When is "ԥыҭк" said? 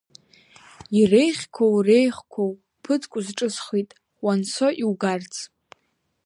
2.83-3.11